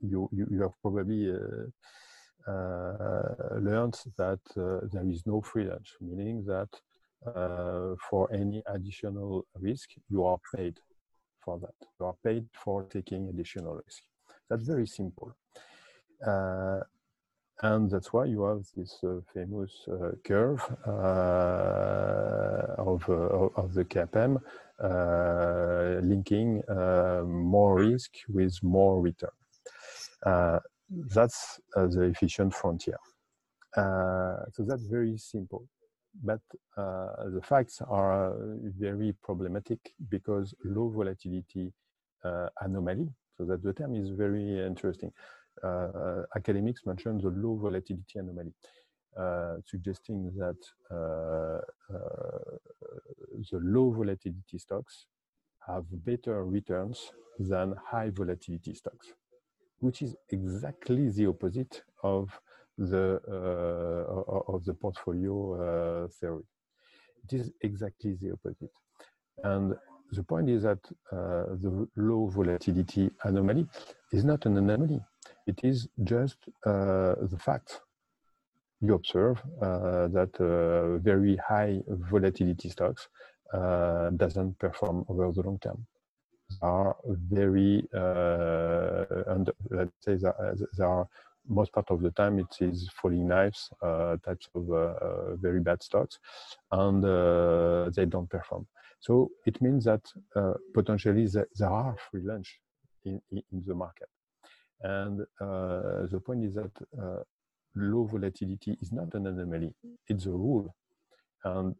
you, 0.00 0.28
you, 0.32 0.46
you 0.50 0.62
have 0.62 0.80
probably 0.80 1.32
learned 2.46 3.98
that 4.16 4.40
there 4.54 5.08
is 5.08 5.26
no 5.26 5.40
free 5.40 5.64
lunch, 5.64 5.96
meaning 6.00 6.44
that 6.46 6.68
uh, 7.26 7.94
for 8.10 8.32
any 8.32 8.62
additional 8.66 9.46
risk, 9.60 9.90
you 10.08 10.24
are 10.24 10.38
paid 10.54 10.78
for 11.40 11.58
that. 11.58 11.74
You 12.00 12.06
are 12.06 12.16
paid 12.24 12.48
for 12.52 12.84
taking 12.84 13.28
additional 13.28 13.74
risk. 13.76 14.02
That's 14.48 14.64
very 14.64 14.86
simple. 14.86 15.36
Uh, 16.26 16.80
and 17.62 17.90
that's 17.90 18.12
why 18.12 18.24
you 18.24 18.42
have 18.42 18.64
this 18.76 18.98
uh, 19.04 19.20
famous 19.32 19.86
uh, 19.88 20.10
curve 20.24 20.60
uh, 20.86 20.90
of, 22.78 23.08
uh, 23.08 23.60
of 23.60 23.72
the 23.74 23.84
CAPM 23.84 24.40
linking 26.02 26.62
more 27.26 27.76
risk 27.76 28.10
with 28.28 28.58
more 28.62 29.00
return. 29.00 29.30
That's 31.14 31.60
the 31.74 32.02
efficient 32.02 32.54
frontier. 32.54 32.98
so 33.76 34.64
that's 34.66 34.86
very 34.86 35.16
simple 35.16 35.66
but 36.22 36.40
uh, 36.76 37.30
the 37.30 37.40
facts 37.42 37.80
are 37.88 38.34
very 38.78 39.14
problematic 39.22 39.78
because 40.10 40.54
low 40.64 40.88
volatility 40.88 41.72
uh, 42.24 42.48
anomaly, 42.60 43.08
so 43.36 43.44
that 43.44 43.62
the 43.62 43.72
term 43.72 43.94
is 43.94 44.10
very 44.10 44.64
interesting. 44.64 45.10
Uh, 45.62 46.22
academics 46.36 46.82
mention 46.86 47.18
the 47.18 47.30
low 47.30 47.56
volatility 47.56 48.18
anomaly, 48.18 48.52
uh, 49.18 49.56
suggesting 49.66 50.32
that 50.36 50.56
uh, 50.90 51.60
uh, 51.94 52.56
the 53.50 53.58
low 53.62 53.90
volatility 53.90 54.58
stocks 54.58 55.06
have 55.66 55.84
better 56.04 56.44
returns 56.44 57.12
than 57.38 57.74
high 57.90 58.10
volatility 58.10 58.74
stocks, 58.74 59.12
which 59.82 60.02
is 60.02 60.14
exactly 60.30 61.10
the 61.10 61.26
opposite 61.26 61.82
of 62.02 62.24
the 62.78 63.20
uh, 63.36 64.52
of 64.54 64.64
the 64.64 64.74
portfolio 64.74 65.34
uh, 65.54 66.08
theory. 66.18 66.44
It 67.24 67.32
is 67.38 67.52
exactly 67.60 68.12
the 68.20 68.32
opposite. 68.32 68.74
And 69.44 69.74
the 70.10 70.22
point 70.22 70.48
is 70.48 70.62
that 70.62 70.82
uh, 71.10 71.56
the 71.64 71.88
low 71.96 72.26
volatility 72.26 73.10
anomaly 73.24 73.66
is 74.12 74.24
not 74.24 74.46
an 74.46 74.56
anomaly. 74.56 75.00
It 75.46 75.58
is 75.64 75.88
just 76.04 76.38
the 76.64 77.38
fact 77.38 77.80
you 78.82 78.94
observe 78.94 79.40
uh, 79.62 80.08
that 80.08 80.32
uh, 80.40 80.98
very 80.98 81.36
high 81.36 81.80
volatility 81.88 82.68
stocks 82.68 83.08
uh, 83.54 84.10
doesn't 84.10 84.58
perform 84.58 85.04
over 85.08 85.30
the 85.32 85.42
long 85.42 85.58
term. 85.60 85.86
Are 86.60 86.96
very, 87.06 87.86
and 87.92 89.50
let's 89.70 89.92
say 90.04 90.16
that 90.16 90.66
there 90.76 90.88
are 90.88 91.08
most 91.48 91.72
part 91.72 91.90
of 91.90 92.00
the 92.00 92.10
time 92.10 92.38
it 92.38 92.56
is 92.60 92.88
falling 92.94 93.26
knives 93.26 93.70
uh, 93.82 94.16
types 94.24 94.48
of 94.54 94.70
uh, 94.70 94.74
uh, 94.74 95.36
very 95.36 95.60
bad 95.60 95.82
stocks 95.82 96.18
and 96.70 97.04
uh, 97.04 97.90
they 97.90 98.04
don't 98.04 98.30
perform. 98.30 98.66
So 99.00 99.30
it 99.46 99.60
means 99.60 99.84
that 99.84 100.02
uh, 100.36 100.54
potentially 100.72 101.26
there, 101.26 101.46
are 101.64 101.96
free 102.10 102.22
lunch 102.22 102.60
in, 103.04 103.20
in, 103.30 103.42
the 103.66 103.74
market. 103.74 104.08
And 104.80 105.22
uh, 105.40 106.06
the 106.10 106.20
point 106.24 106.44
is 106.44 106.54
that 106.54 106.70
low 107.74 108.04
volatility 108.04 108.76
is 108.80 108.92
not 108.92 109.14
an 109.14 109.26
anomaly 109.26 109.74
it's 110.08 110.26
a 110.26 110.30
rule. 110.30 110.74
And 111.44 111.74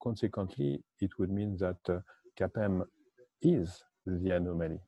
consequently 0.00 0.84
it 1.00 1.10
would 1.18 1.30
mean 1.30 1.56
that 1.58 2.02
CAPM 2.38 2.86
is 3.42 3.82
the 4.06 4.30
anomaly 4.36 4.80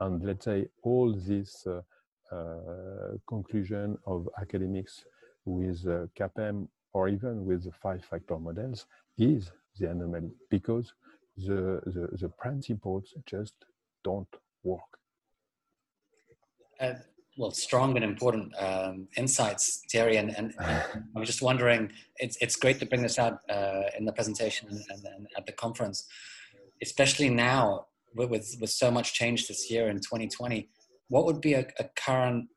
and 0.00 0.24
let's 0.24 0.44
say 0.44 0.66
all 0.82 1.12
these 1.14 1.66
uh, 2.32 3.16
conclusion 3.28 3.96
of 4.06 4.28
academics 4.40 5.04
with 5.44 5.86
uh, 5.86 6.06
CAPM 6.18 6.68
or 6.92 7.08
even 7.08 7.44
with 7.44 7.64
the 7.64 7.72
five 7.72 8.04
factor 8.04 8.38
models 8.38 8.86
is 9.16 9.52
the 9.78 9.90
anomaly 9.90 10.30
because 10.50 10.92
the, 11.36 11.80
the, 11.86 12.08
the 12.20 12.28
principles 12.28 13.14
just 13.26 13.54
don't 14.02 14.28
work. 14.64 14.80
Uh, 16.80 16.94
well, 17.36 17.50
strong 17.50 17.94
and 17.96 18.04
important 18.04 18.52
um, 18.58 19.06
insights, 19.16 19.84
Thierry. 19.90 20.16
And, 20.16 20.36
and 20.36 20.54
I'm 21.14 21.24
just 21.24 21.42
wondering, 21.42 21.92
it's, 22.16 22.36
it's 22.40 22.56
great 22.56 22.80
to 22.80 22.86
bring 22.86 23.02
this 23.02 23.18
out 23.18 23.40
uh, 23.48 23.82
in 23.96 24.04
the 24.04 24.12
presentation 24.12 24.68
and, 24.68 24.82
and, 24.90 25.28
at 25.36 25.46
the 25.46 25.52
conference, 25.52 26.06
especially 26.82 27.28
now 27.28 27.86
with, 28.16 28.56
with, 28.60 28.70
so 28.70 28.90
much 28.90 29.14
change 29.14 29.46
this 29.46 29.70
year 29.70 29.88
in 29.88 29.96
2020 29.96 30.68
what 31.08 31.24
would 31.24 31.40
be 31.40 31.54
a, 31.54 31.66
a 31.78 31.84
current 31.96 32.48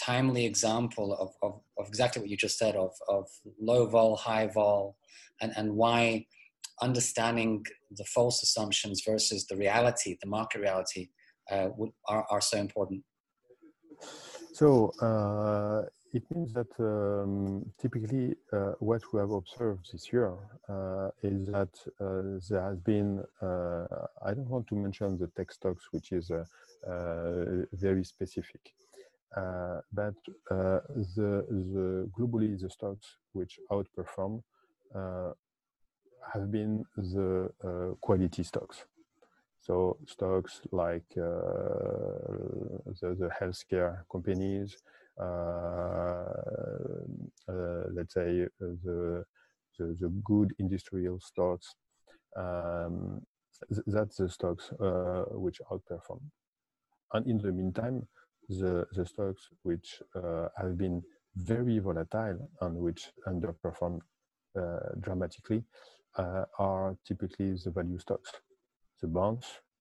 timely 0.00 0.44
example 0.44 1.14
of, 1.14 1.30
of, 1.42 1.60
of, 1.78 1.88
exactly 1.88 2.20
what 2.20 2.30
you 2.30 2.36
just 2.36 2.58
said 2.58 2.74
of, 2.76 2.90
of 3.08 3.26
low 3.60 3.86
vol, 3.86 4.16
high 4.16 4.46
vol, 4.46 4.96
and, 5.40 5.52
and 5.56 5.74
why 5.74 6.26
understanding 6.82 7.64
the 7.92 8.04
false 8.04 8.42
assumptions 8.42 9.02
versus 9.06 9.46
the 9.46 9.56
reality, 9.56 10.16
the 10.20 10.28
market 10.28 10.60
reality, 10.60 11.08
uh, 11.50 11.68
would, 11.76 11.90
are, 12.08 12.26
are 12.30 12.40
so 12.40 12.58
important? 12.58 13.02
So 14.52 14.90
uh, 15.00 15.82
it 16.14 16.22
means 16.32 16.52
that 16.52 16.68
um, 16.78 17.64
typically 17.76 18.36
uh, 18.52 18.72
what 18.78 19.02
we 19.12 19.18
have 19.18 19.32
observed 19.32 19.90
this 19.92 20.12
year 20.12 20.32
uh, 20.68 21.10
is 21.24 21.44
that 21.46 21.74
uh, 22.00 22.38
there 22.48 22.62
has 22.62 22.78
been, 22.78 23.24
uh, 23.42 23.86
I 24.24 24.32
don't 24.32 24.48
want 24.48 24.68
to 24.68 24.76
mention 24.76 25.18
the 25.18 25.26
tech 25.36 25.50
stocks, 25.50 25.88
which 25.90 26.12
is 26.12 26.30
uh, 26.30 26.44
uh, 26.88 27.66
very 27.72 28.04
specific, 28.04 28.74
but 29.92 30.14
the, 30.48 30.82
the 31.16 32.08
globally 32.16 32.60
the 32.60 32.70
stocks 32.70 33.16
which 33.32 33.58
outperform 33.72 34.40
have 36.32 36.50
been 36.50 36.84
the 36.96 37.50
quality 38.00 38.44
stocks. 38.44 38.84
So 39.60 39.96
stocks 40.06 40.60
like 40.70 41.08
the, 41.16 42.84
the 43.00 43.30
healthcare 43.40 44.04
companies, 44.12 44.76
let's 47.94 48.14
say 48.14 48.42
uh, 48.42 48.74
the, 48.84 49.24
the, 49.78 49.96
the 50.00 50.08
good 50.24 50.52
industrial 50.58 51.20
stocks. 51.20 51.74
Um, 52.36 53.22
that's 53.86 54.16
the 54.16 54.28
stocks 54.28 54.70
which 55.30 55.60
outperform. 55.70 56.20
And 57.12 57.26
in 57.26 57.38
the 57.38 57.52
meantime, 57.52 58.08
the, 58.48 58.86
the 58.92 59.06
stocks 59.06 59.48
which 59.62 60.02
have 60.14 60.76
been 60.76 61.02
very 61.36 61.78
volatile 61.78 62.48
and 62.60 62.76
which 62.76 63.10
underperform 63.26 64.00
uh, 64.56 64.78
dramatically 65.00 65.64
uh, 66.16 66.44
are 66.58 66.96
typically 67.06 67.54
the 67.64 67.70
value 67.70 67.98
stocks, 67.98 68.30
the 69.02 69.08
bonds, 69.08 69.46
uh, 69.46 69.73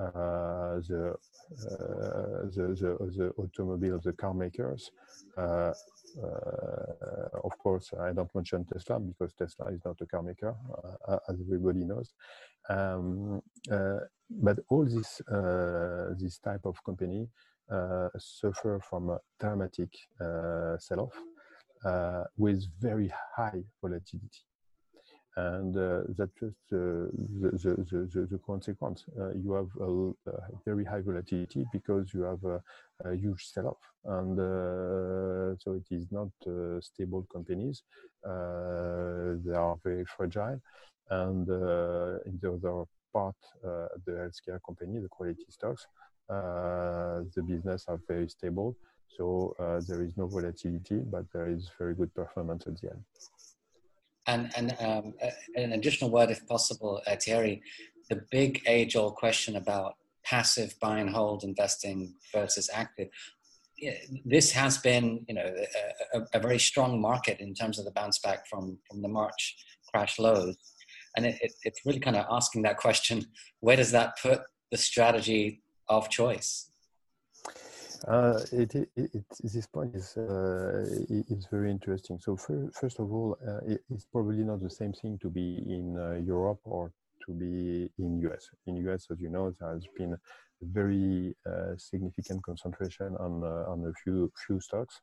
Uh, 0.00 0.80
the, 0.88 1.10
uh, 1.10 2.46
the, 2.54 2.74
the, 2.80 3.12
the 3.18 3.32
automobile, 3.36 4.00
the 4.02 4.12
car 4.14 4.32
makers. 4.32 4.90
Uh, 5.36 5.72
uh, 6.22 7.38
of 7.44 7.58
course, 7.58 7.92
I 8.00 8.12
don't 8.12 8.34
mention 8.34 8.64
Tesla 8.64 8.98
because 8.98 9.34
Tesla 9.34 9.66
is 9.70 9.80
not 9.84 10.00
a 10.00 10.06
car 10.06 10.22
maker, 10.22 10.56
uh, 11.06 11.18
as 11.28 11.38
everybody 11.42 11.84
knows. 11.84 12.14
Um, 12.70 13.42
but 14.30 14.58
all 14.70 14.86
this 14.86 15.20
this 16.18 16.38
type 16.38 16.64
of 16.64 16.82
company 16.82 17.28
suffer 18.16 18.80
from 18.88 19.10
a 19.10 19.18
dramatic 19.38 19.92
sell-off 20.78 21.16
with 22.38 22.64
very 22.80 23.12
high 23.36 23.62
volatility 23.82 24.44
and 25.36 25.76
uh, 25.76 26.00
that's 26.18 26.32
just 26.40 26.56
uh, 26.72 27.06
the, 27.40 27.50
the, 27.52 28.08
the, 28.12 28.26
the, 28.30 28.38
consequence. 28.38 29.04
Uh, 29.18 29.30
you 29.34 29.52
have 29.52 29.68
a, 29.80 30.30
a, 30.30 30.40
very 30.64 30.84
high 30.84 31.00
volatility 31.00 31.64
because 31.72 32.12
you 32.12 32.22
have 32.22 32.42
a, 32.44 32.60
a 33.04 33.14
huge 33.14 33.46
sell-off, 33.46 33.78
and 34.04 34.38
uh, 34.38 35.56
so 35.58 35.72
it 35.74 35.86
is 35.90 36.06
not 36.10 36.30
uh, 36.46 36.80
stable 36.80 37.26
companies. 37.32 37.82
Uh, 38.24 39.38
they 39.44 39.54
are 39.54 39.76
very 39.84 40.04
fragile, 40.04 40.60
and 41.10 41.48
in 41.48 42.38
the 42.42 42.52
other 42.52 42.84
part, 43.12 43.36
the 43.62 44.12
healthcare 44.12 44.58
company, 44.66 44.98
the 44.98 45.08
quality 45.08 45.46
stocks, 45.48 45.86
the 46.28 47.42
business 47.46 47.84
are 47.86 48.00
very 48.08 48.28
stable. 48.28 48.76
So 49.16 49.54
there 49.88 50.02
is 50.02 50.16
no 50.16 50.26
volatility, 50.26 50.98
but 50.98 51.24
there 51.32 51.48
is 51.48 51.70
very 51.78 51.94
good 51.94 52.14
performance 52.14 52.66
at 52.66 52.80
the 52.80 52.90
end. 52.90 53.04
And, 54.26 54.50
and 54.56 54.76
um, 54.80 55.14
an 55.56 55.72
additional 55.72 56.10
word, 56.10 56.30
if 56.30 56.46
possible, 56.46 57.00
uh, 57.06 57.16
Thierry, 57.16 57.62
the 58.08 58.22
big 58.30 58.62
age 58.66 58.96
old 58.96 59.14
question 59.14 59.56
about 59.56 59.94
passive 60.24 60.74
buy 60.80 60.98
and 60.98 61.10
hold 61.10 61.44
investing 61.44 62.14
versus 62.32 62.68
active. 62.72 63.08
This 64.24 64.52
has 64.52 64.78
been, 64.78 65.24
you 65.26 65.34
know, 65.34 65.54
a, 66.14 66.20
a, 66.34 66.40
very 66.40 66.58
strong 66.58 67.00
market 67.00 67.40
in 67.40 67.54
terms 67.54 67.78
of 67.78 67.86
the 67.86 67.90
bounce 67.92 68.18
back 68.18 68.46
from, 68.46 68.78
from 68.86 69.00
the 69.00 69.08
March 69.08 69.56
crash 69.90 70.18
lows. 70.18 70.56
And 71.16 71.24
it, 71.24 71.38
it, 71.40 71.52
it's 71.64 71.80
really 71.86 71.98
kind 71.98 72.16
of 72.16 72.26
asking 72.30 72.62
that 72.62 72.76
question, 72.76 73.24
where 73.60 73.76
does 73.76 73.90
that 73.92 74.18
put 74.20 74.42
the 74.70 74.76
strategy 74.76 75.62
of 75.88 76.10
choice? 76.10 76.69
Uh, 78.08 78.40
it, 78.52 78.74
it, 78.74 78.88
it, 78.96 79.24
this 79.42 79.66
point 79.66 79.94
is 79.94 80.16
uh, 80.16 80.86
very 81.50 81.70
interesting. 81.70 82.18
So 82.18 82.36
for, 82.36 82.70
first 82.72 82.98
of 82.98 83.12
all, 83.12 83.36
uh, 83.46 83.74
it's 83.90 84.06
probably 84.06 84.42
not 84.42 84.62
the 84.62 84.70
same 84.70 84.92
thing 84.92 85.18
to 85.20 85.28
be 85.28 85.62
in 85.66 85.98
uh, 85.98 86.18
Europe 86.24 86.60
or 86.64 86.92
to 87.26 87.32
be 87.32 87.90
in 87.98 88.18
US. 88.30 88.48
In 88.66 88.76
US, 88.88 89.06
as 89.10 89.20
you 89.20 89.28
know, 89.28 89.52
there 89.60 89.74
has 89.74 89.84
been 89.98 90.14
a 90.14 90.18
very 90.62 91.36
uh, 91.46 91.76
significant 91.76 92.42
concentration 92.42 93.16
on 93.20 93.44
uh, 93.44 93.70
on 93.70 93.84
a 93.86 93.92
few 94.02 94.32
few 94.46 94.60
stocks, 94.60 95.00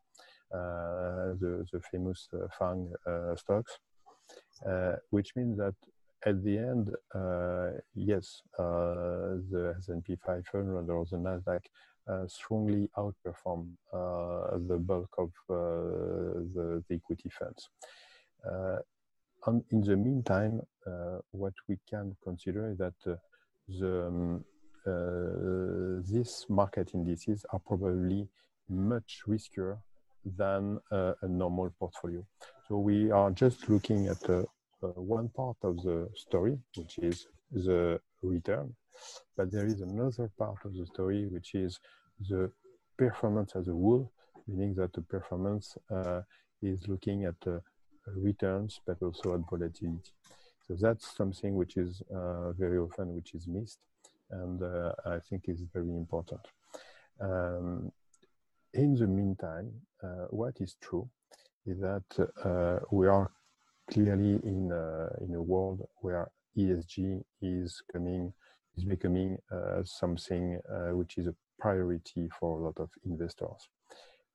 the 0.52 1.66
the 1.72 1.82
famous 1.92 2.30
FANG 2.58 2.92
stocks, 3.36 3.78
which 5.12 5.36
means 5.36 5.58
that 5.58 5.76
at 6.26 6.44
the 6.44 6.58
end, 6.58 6.90
yes, 7.94 8.42
the 8.58 9.76
S&P 9.78 10.16
500 10.26 10.90
or 10.90 11.06
the 11.06 11.18
Nasdaq 11.18 11.62
strongly 12.28 12.90
outperform 12.98 13.68
uh, 13.94 14.58
the 14.68 14.78
bulk 14.78 15.10
of 15.18 15.32
uh, 15.50 15.54
the, 16.54 16.84
the, 16.88 16.96
equity 16.96 17.30
funds. 17.30 17.70
And 19.46 19.64
in 19.72 19.82
the 19.82 19.96
meantime, 19.96 20.62
what 21.32 21.54
we 21.68 21.78
can 21.90 22.16
consider 22.24 22.72
is 22.72 22.78
that 22.78 23.20
the 23.68 24.08
um, 24.08 24.46
uh, 24.88 26.02
these 26.10 26.46
market 26.48 26.92
indices 26.94 27.46
are 27.52 27.60
probably 27.60 28.28
much 28.70 29.22
riskier 29.28 29.80
than 30.24 30.80
uh, 30.92 31.14
a 31.22 31.28
normal 31.28 31.74
portfolio. 31.78 32.26
So 32.68 32.78
we 32.78 33.12
are 33.12 33.32
just 33.32 33.70
looking 33.70 34.08
at 34.08 34.30
uh, 34.30 34.44
one 34.82 35.30
part 35.30 35.58
of 35.64 35.78
the 35.84 36.10
story, 36.16 36.58
which 36.76 37.00
is 37.00 37.28
the 37.52 38.00
return. 38.22 38.76
But 39.36 39.52
there 39.52 39.66
is 39.66 39.82
another 39.82 40.30
part 40.38 40.58
of 40.66 40.76
the 40.76 40.86
story, 40.86 41.28
which 41.28 41.56
is 41.56 41.80
the 42.30 42.52
performance 42.98 43.54
as 43.56 43.68
a 43.68 43.72
whole, 43.72 44.12
meaning 44.48 44.74
that 44.76 44.94
the 44.94 45.02
performance 45.02 45.78
uh, 45.92 46.22
is 46.62 46.88
looking 46.88 47.26
at 47.26 47.36
uh, 47.46 47.60
returns, 48.16 48.80
but 48.86 49.02
also 49.02 49.36
at 49.36 49.42
volatility. 49.50 50.14
So 50.68 50.76
that's 50.80 51.16
something 51.16 51.56
which 51.56 51.78
is 51.78 52.02
uh, 52.14 52.52
very 52.54 52.78
often 52.78 53.16
which 53.16 53.34
is 53.34 53.48
missed, 53.48 53.80
and 54.32 54.62
uh, 54.62 54.92
I 55.06 55.20
think 55.30 55.44
is 55.48 55.62
very 55.74 55.96
important. 55.96 56.42
Um, 57.22 57.92
in 58.74 58.96
the 58.96 59.08
meantime, 59.08 59.72
uh, 60.04 60.28
what 60.30 60.56
is 60.60 60.76
true 60.82 61.10
is 61.66 61.80
that 61.80 62.04
uh, 62.44 62.80
we 62.92 63.08
are 63.08 63.32
clearly 63.90 64.40
in 64.44 64.72
in 65.22 65.36
a 65.36 65.42
world 65.42 65.88
where 66.02 66.30
ESG 66.58 67.24
is 67.42 67.82
coming 67.92 68.34
is 68.78 68.86
becoming 68.86 69.38
something 69.84 70.60
which 70.92 71.18
is 71.18 71.28
a 71.28 71.36
priority 71.60 72.30
for 72.40 72.60
a 72.60 72.64
lot 72.64 72.78
of 72.78 72.90
investors. 73.06 73.70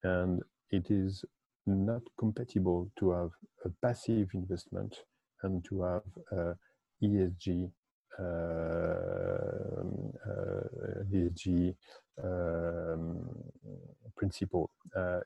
And 0.03 0.43
it 0.71 0.91
is 0.91 1.25
not 1.67 2.03
compatible 2.19 2.91
to 2.99 3.11
have 3.13 3.31
a 3.65 3.71
passive 3.81 4.31
investment 4.35 4.97
and 5.43 5.65
to 5.67 5.83
have 5.83 6.03
uh, 6.33 6.55
ESG 7.03 7.71
uh, 8.19 8.23
uh, 10.29 11.03
ESG 11.11 11.75
um, 12.23 13.27
principle. 14.16 14.71
Uh, 14.95 15.21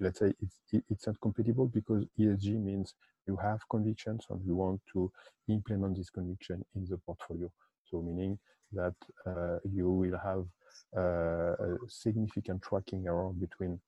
let's 0.00 0.18
say 0.18 0.32
it's, 0.42 0.84
it's 0.90 1.06
not 1.06 1.18
compatible 1.22 1.66
because 1.66 2.04
ESG 2.18 2.62
means 2.62 2.94
you 3.26 3.36
have 3.36 3.60
convictions 3.70 4.26
and 4.28 4.44
you 4.44 4.54
want 4.54 4.80
to 4.92 5.10
implement 5.48 5.96
this 5.96 6.10
conviction 6.10 6.62
in 6.74 6.86
the 6.90 6.98
portfolio. 6.98 7.50
So 7.90 8.02
meaning 8.02 8.38
that 8.72 8.94
uh, 9.26 9.58
you 9.70 9.90
will 9.90 10.18
have 10.18 10.44
uh, 10.96 11.54
a 11.64 11.76
significant 11.88 12.62
tracking 12.62 13.06
error 13.06 13.30
between 13.30 13.80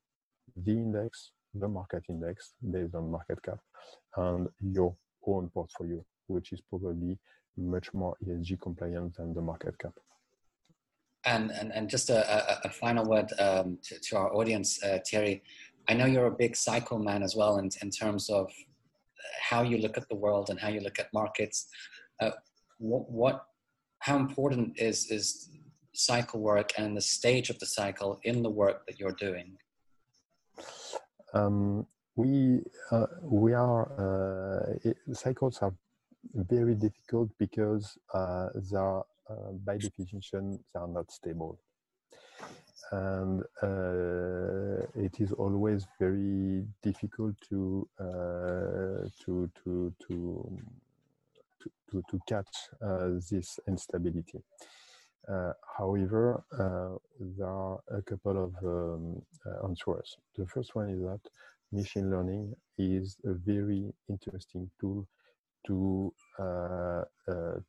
the 0.57 0.73
index, 0.73 1.33
the 1.55 1.69
market 1.69 2.05
index 2.09 2.55
based 2.71 2.95
on 2.95 3.11
market 3.11 3.43
cap, 3.43 3.59
and 4.17 4.49
your 4.61 4.95
own 5.27 5.49
portfolio, 5.51 6.05
which 6.27 6.53
is 6.53 6.61
probably 6.61 7.19
much 7.57 7.93
more 7.95 8.17
ESG 8.27 8.61
compliant 8.61 9.17
than 9.17 9.35
the 9.35 9.41
market 9.41 9.79
cap. 9.79 9.93
And 11.25 11.53
and, 11.53 11.73
and 11.73 11.89
just 11.89 12.11
a, 12.11 12.19
a, 12.19 12.69
a 12.69 12.71
final 12.71 13.05
word 13.05 13.33
um, 13.39 13.79
to, 13.85 13.99
to, 14.01 14.17
our 14.17 14.35
audience, 14.35 14.83
uh, 14.83 14.99
Thierry. 15.09 15.43
I 15.89 15.95
know 15.95 16.07
you're 16.07 16.27
a 16.27 16.37
big 16.37 16.57
cycle 16.57 16.99
man 16.99 17.23
as 17.23 17.37
well 17.37 17.59
in, 17.59 17.71
in 17.81 17.91
terms 17.91 18.29
of 18.29 18.51
how 19.41 19.63
you 19.63 19.79
look 19.79 19.97
at 19.97 20.09
the 20.09 20.17
world 20.17 20.51
and 20.51 20.59
how 20.59 20.69
you 20.69 20.81
look 20.81 20.99
at 20.99 21.13
markets. 21.13 21.69
Uh, 22.21 22.31
what, 22.79 23.11
what 23.11 23.45
how 24.03 24.17
important 24.17 24.79
is 24.79 25.11
is 25.11 25.49
cycle 25.95 26.41
work 26.41 26.71
and 26.77 26.97
the 26.97 27.07
stage 27.17 27.51
of 27.51 27.59
the 27.61 27.67
cycle 27.67 28.19
in 28.25 28.43
the 28.43 28.51
work 28.51 28.85
that 28.87 28.99
you're 28.99 29.19
doing? 29.29 29.57
Um, 31.35 31.87
we 32.17 32.63
uh, 32.91 33.07
we 33.23 33.53
are 33.55 33.83
uh, 34.05 34.89
it, 34.89 34.97
cycles 35.13 35.59
are 35.63 35.75
very 36.35 36.75
difficult 36.75 37.31
because 37.39 37.97
uh, 38.13 38.49
they 38.55 38.77
are 38.77 39.05
uh, 39.31 39.53
by 39.65 39.79
definition 39.79 40.59
they 40.75 40.81
are 40.81 40.89
not 40.89 41.11
stable 41.11 41.61
and 42.91 43.43
uh, 43.63 44.85
it 44.95 45.21
is 45.21 45.33
always 45.33 45.87
very 45.99 46.65
difficult 46.83 47.35
to 47.49 47.89
uh, 48.01 49.09
to 49.25 49.49
to 49.63 49.95
to 50.07 50.15
to, 51.93 52.03
to, 52.11 52.19
catch 52.27 52.69
this 53.31 53.61
instability. 53.69 54.43
Uh, 55.29 55.53
however, 55.79 56.43
uh, 56.59 56.99
there 57.21 57.47
are 57.47 57.79
a 57.97 58.03
couple 58.03 58.45
of 58.45 58.55
um, 58.65 59.23
uh, 59.47 59.69
answers. 59.69 60.17
The 60.37 60.47
first 60.47 60.75
one 60.75 60.91
is 60.91 61.01
that 61.03 61.21
machine 61.71 62.11
learning 62.11 62.55
is 62.77 63.17
a 63.25 63.33
very 63.33 63.93
interesting 64.09 64.69
tool 64.81 65.07
to 65.67 66.13
uh, 66.41 66.43
uh, 66.43 67.03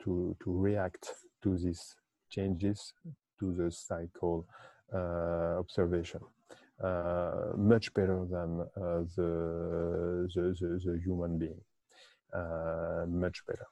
to 0.04 0.36
to 0.44 0.52
react 0.52 1.14
to 1.44 1.58
these 1.58 1.96
changes 2.30 2.94
to 3.40 3.54
the 3.54 3.72
cycle 3.72 4.48
uh, 4.94 5.60
observation 5.60 6.22
much 7.56 7.94
better 7.94 8.26
than 8.30 8.58
the, 9.16 10.28
the, 10.36 10.56
the, 10.60 10.80
the 10.84 11.00
human 11.06 11.38
being 11.38 11.62
much 13.08 13.46
better 13.46 13.68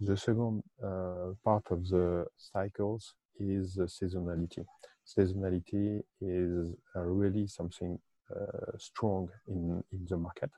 the 0.00 0.16
second 0.16 0.62
uh, 0.82 1.32
part 1.44 1.64
of 1.70 1.88
the 1.88 2.26
cycles 2.36 3.14
is 3.40 3.76
seasonality. 3.78 4.64
Seasonality 5.06 6.02
is 6.20 6.74
uh, 6.94 7.00
really 7.00 7.46
something 7.46 7.98
uh, 8.34 8.76
strong 8.78 9.28
in, 9.48 9.82
in 9.92 10.06
the 10.08 10.16
market. 10.16 10.50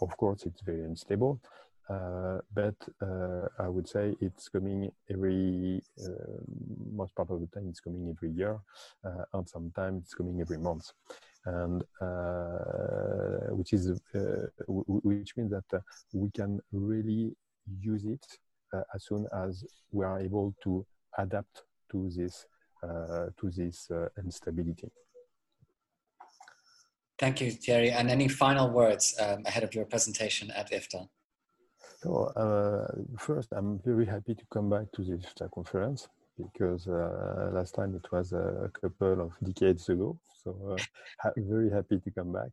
Of 0.00 0.16
course, 0.16 0.44
it's 0.46 0.60
very 0.62 0.84
unstable, 0.84 1.40
uh, 1.88 2.38
but 2.52 2.74
uh, 3.02 3.48
I 3.58 3.68
would 3.68 3.88
say 3.88 4.14
it's 4.20 4.48
coming 4.48 4.90
every, 5.10 5.82
uh, 6.02 6.10
most 6.92 7.14
part 7.14 7.30
of 7.30 7.40
the 7.40 7.46
time 7.46 7.68
it's 7.68 7.80
coming 7.80 8.08
every 8.10 8.30
year, 8.30 8.58
and 9.32 9.48
sometimes 9.48 10.04
it's 10.04 10.14
coming 10.14 10.40
every 10.40 10.58
month. 10.58 10.90
And 11.44 11.84
which 13.56 13.72
is, 13.72 14.00
which 14.66 15.36
means 15.36 15.50
that 15.50 15.82
we 16.12 16.30
can 16.30 16.60
really 16.72 17.36
use 17.80 18.04
it 18.04 18.24
uh, 18.72 18.82
as 18.94 19.04
soon 19.04 19.26
as 19.32 19.64
we 19.92 20.04
are 20.04 20.20
able 20.20 20.54
to 20.62 20.84
adapt 21.18 21.62
to 21.90 22.10
this 22.16 22.46
uh, 22.82 23.26
to 23.40 23.50
this 23.50 23.90
uh, 23.90 24.08
instability. 24.22 24.88
Thank 27.18 27.40
you, 27.40 27.50
Thierry. 27.50 27.90
And 27.90 28.10
any 28.10 28.28
final 28.28 28.70
words 28.70 29.16
um, 29.18 29.42
ahead 29.46 29.64
of 29.64 29.74
your 29.74 29.86
presentation 29.86 30.50
at 30.50 30.70
IFTA? 30.70 31.08
So, 32.02 32.26
uh, 32.36 32.86
first, 33.18 33.48
I'm 33.52 33.80
very 33.84 34.04
happy 34.04 34.34
to 34.34 34.44
come 34.52 34.68
back 34.68 34.92
to 34.92 35.02
the 35.02 35.12
IFTA 35.12 35.50
conference 35.50 36.08
because 36.36 36.86
uh, 36.86 37.50
last 37.54 37.74
time 37.74 37.94
it 37.94 38.06
was 38.12 38.32
a 38.32 38.70
couple 38.78 39.22
of 39.22 39.32
decades 39.42 39.88
ago. 39.88 40.18
So, 40.44 40.76
uh, 41.24 41.30
very 41.38 41.70
happy 41.70 41.98
to 41.98 42.10
come 42.10 42.32
back 42.32 42.50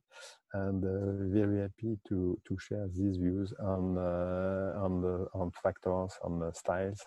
and 0.54 0.84
uh, 0.84 1.34
very 1.34 1.62
happy 1.62 1.98
to 2.08 2.38
to 2.48 2.58
share 2.60 2.88
these 2.96 3.18
views 3.18 3.54
on 3.60 3.98
uh, 3.98 4.74
on 4.78 5.02
the 5.02 5.28
on 5.34 5.52
factors 5.64 6.14
on 6.24 6.40
the 6.40 6.52
styles 6.54 7.02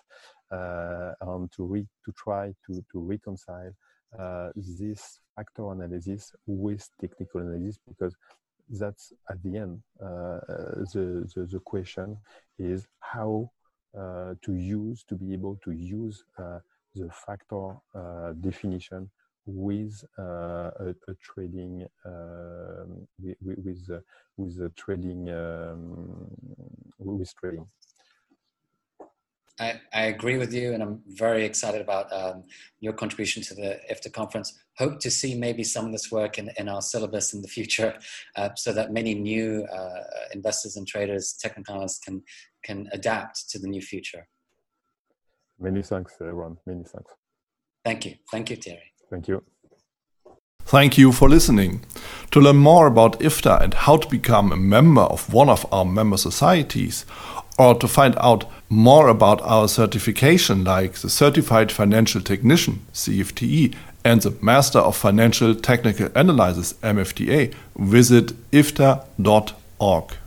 uh, 0.51 1.13
and 1.21 1.51
to 1.51 1.65
re, 1.65 1.85
to 2.05 2.11
try 2.13 2.53
to 2.65 2.83
to 2.91 2.99
reconcile 2.99 3.71
uh, 4.17 4.49
this 4.55 5.19
factor 5.35 5.71
analysis 5.71 6.33
with 6.45 6.87
technical 6.99 7.41
analysis 7.41 7.79
because 7.87 8.15
that's 8.69 9.13
at 9.29 9.41
the 9.43 9.57
end. 9.57 9.81
Uh, 10.01 10.39
the, 10.93 11.29
the, 11.35 11.47
the 11.49 11.59
question 11.59 12.17
is 12.59 12.87
how 12.99 13.49
uh, 13.97 14.33
to 14.43 14.53
use, 14.53 15.03
to 15.07 15.15
be 15.15 15.33
able 15.33 15.57
to 15.63 15.71
use 15.71 16.23
uh, 16.37 16.59
the 16.95 17.09
factor 17.09 17.71
uh, 17.95 18.33
definition 18.41 19.09
with 19.47 20.03
uh, 20.19 20.71
a, 20.79 20.95
a, 21.07 21.13
trading 21.21 21.87
um, 22.05 23.07
with 23.19 23.37
with, 23.39 23.89
uh, 23.91 23.99
with 24.35 24.59
a 24.61 24.69
trading 24.75 25.29
um, 25.29 26.27
with 26.99 27.33
trading. 27.35 27.65
I, 29.59 29.81
I, 29.91 30.03
agree 30.03 30.37
with 30.37 30.53
you, 30.53 30.73
and 30.73 30.83
I'm 30.83 31.01
very 31.07 31.43
excited 31.43 31.81
about 31.81 32.13
um, 32.13 32.43
your 32.79 32.93
contribution 32.93 33.41
to 33.43 33.55
the 33.55 33.79
IFTA 33.91 34.13
conference. 34.13 34.53
Hope 34.77 34.99
to 34.99 35.09
see 35.09 35.33
maybe 35.33 35.63
some 35.63 35.87
of 35.87 35.91
this 35.91 36.11
work 36.11 36.37
in, 36.37 36.51
in 36.57 36.69
our 36.69 36.81
syllabus 36.81 37.33
in 37.33 37.41
the 37.41 37.47
future, 37.47 37.97
uh, 38.35 38.49
so 38.55 38.71
that 38.73 38.93
many 38.93 39.15
new 39.15 39.65
uh, 39.73 40.03
investors 40.31 40.75
and 40.77 40.87
traders, 40.87 41.33
technical 41.41 41.73
analysts, 41.73 41.99
can 41.99 42.21
can 42.63 42.87
adapt 42.91 43.49
to 43.49 43.57
the 43.57 43.67
new 43.67 43.81
future. 43.81 44.27
Many 45.59 45.81
thanks, 45.81 46.13
Ron. 46.19 46.57
Many 46.67 46.83
thanks. 46.83 47.13
Thank 47.83 48.05
you. 48.05 48.15
Thank 48.29 48.49
you, 48.51 48.57
Thierry. 48.57 48.93
Thank 49.09 49.27
you. 49.27 49.43
Thank 50.65 50.97
you 50.97 51.13
for 51.13 51.29
listening. 51.29 51.85
To 52.31 52.41
learn 52.41 52.57
more 52.57 52.87
about 52.87 53.19
IFTA 53.21 53.61
and 53.61 53.73
how 53.73 53.97
to 53.97 54.09
become 54.09 54.51
a 54.51 54.57
member 54.57 55.03
of 55.03 55.33
one 55.33 55.47
of 55.49 55.65
our 55.71 55.85
member 55.85 56.17
societies, 56.17 57.05
or 57.57 57.73
to 57.75 57.87
find 57.87 58.15
out 58.19 58.43
more 58.69 59.07
about 59.07 59.41
our 59.43 59.69
certification 59.69 60.65
like 60.65 60.93
the 60.95 61.09
Certified 61.09 61.71
Financial 61.71 62.21
Technician 62.21 62.85
CFTE 62.93 63.75
and 64.03 64.21
the 64.21 64.37
Master 64.41 64.79
of 64.79 64.97
Financial 64.97 65.55
Technical 65.55 66.09
Analysis 66.13 66.73
MFTA, 66.83 67.53
visit 67.77 68.33
ifta.org. 68.51 70.17